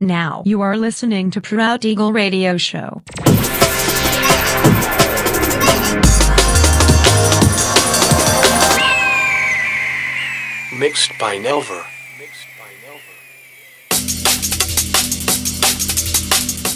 Now 0.00 0.42
you 0.44 0.60
are 0.60 0.76
listening 0.76 1.30
to 1.30 1.40
Proud 1.40 1.84
Eagle 1.84 2.12
Radio 2.12 2.58
Show. 2.58 3.02
Mixed 10.78 11.12
by 11.18 11.38
Nelver. 11.38 11.82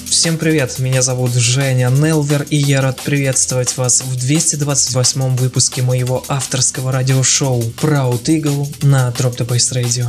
Всем 0.07 0.37
привет, 0.37 0.79
меня 0.79 1.01
зовут 1.01 1.33
Женя 1.33 1.89
Нелвер, 1.91 2.47
и 2.51 2.57
я 2.57 2.83
рад 2.83 3.01
приветствовать 3.01 3.77
вас 3.79 4.03
в 4.03 4.17
228 4.17 5.37
выпуске 5.37 5.83
моего 5.83 6.23
авторского 6.29 6.93
радиошоу 6.93 7.61
Proud 7.81 8.25
Eagle 8.25 8.67
на 8.83 9.09
Drop 9.11 9.37
the 9.39 9.47
Bass 9.47 9.75
Radio. 9.75 10.09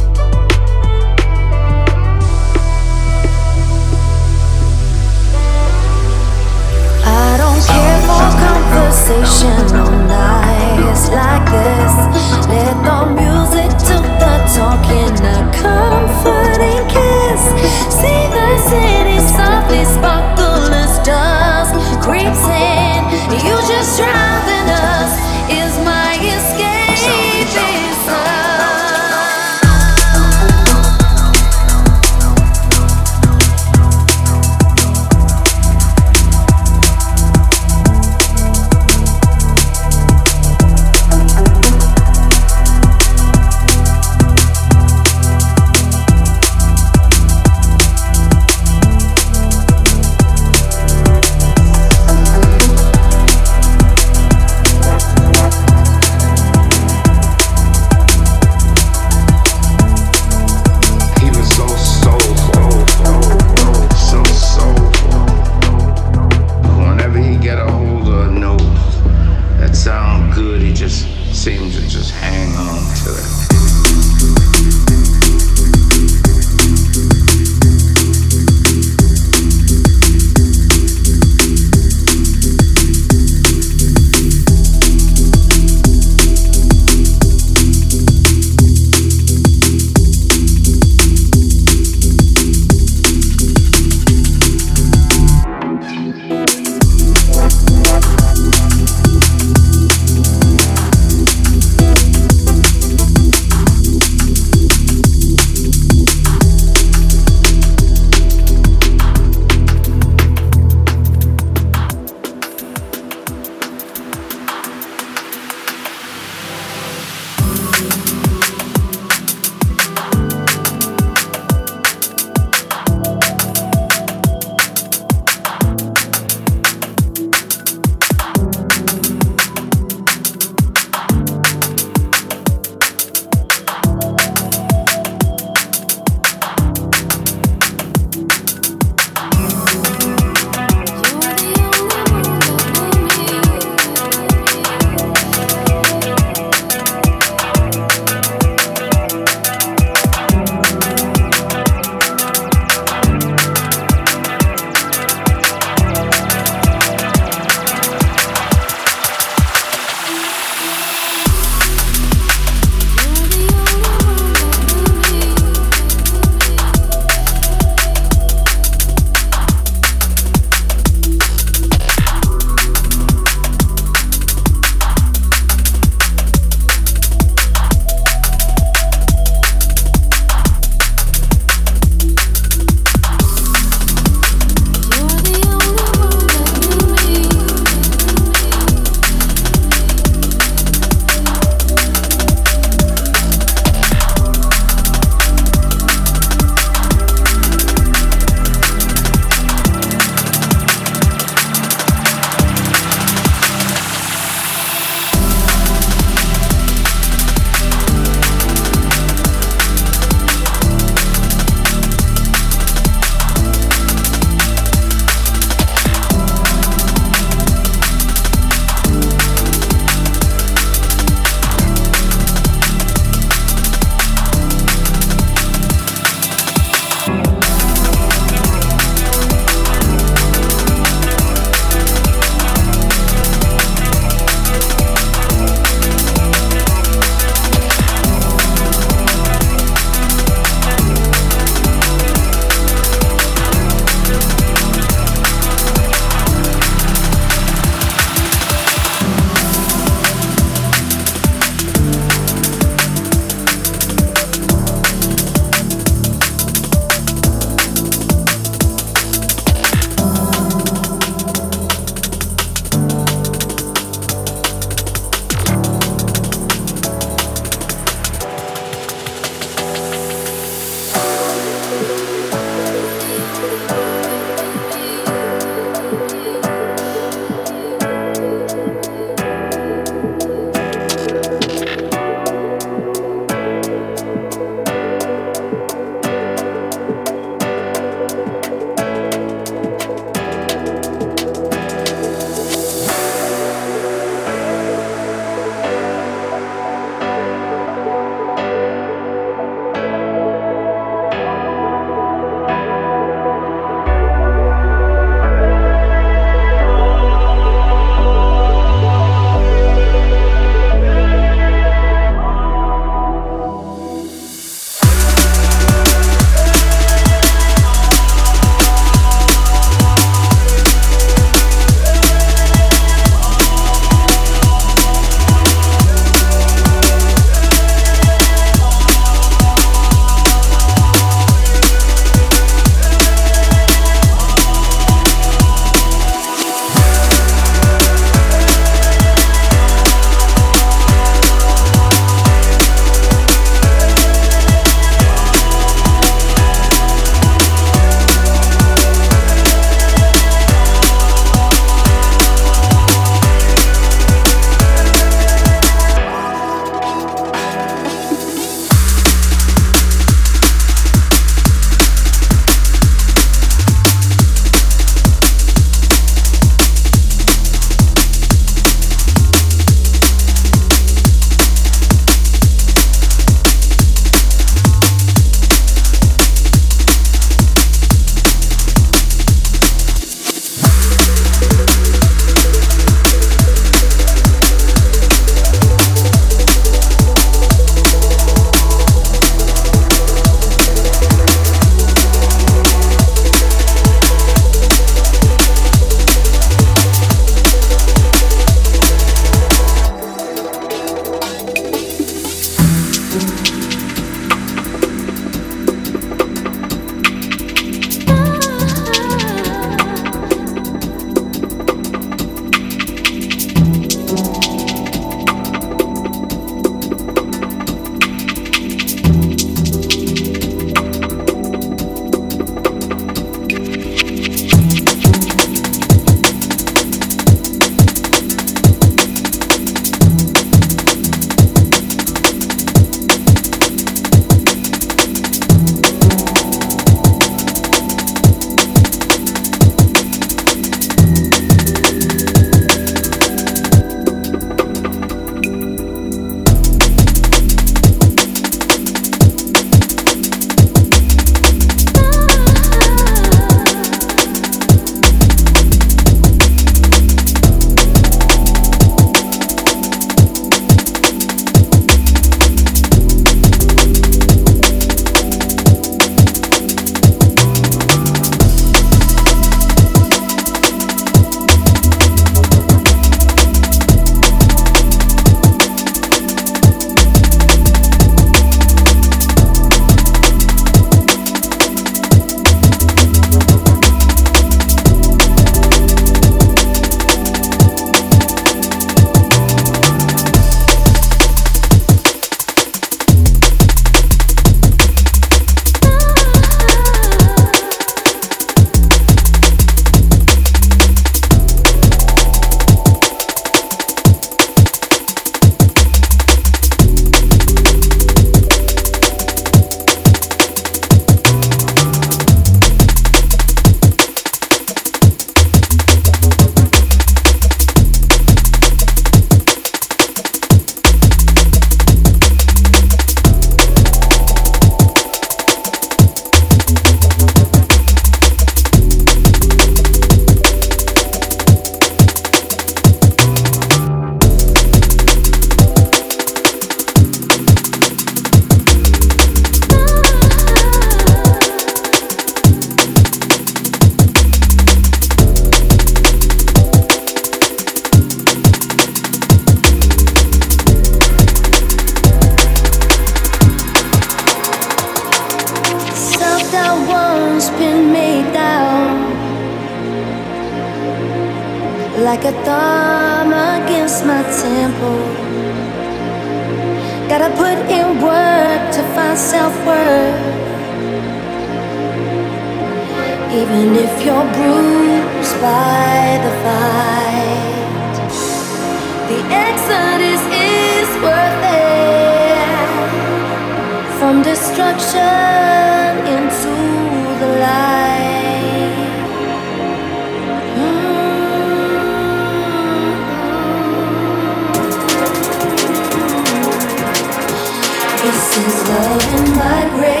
falling 598.81 599.35
my 599.35 599.79
rain. 599.79 600.00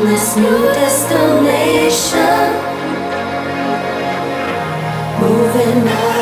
this 0.00 0.36
new 0.36 0.62
destination. 0.72 2.18
Moving 5.20 5.88
on. 5.88 6.21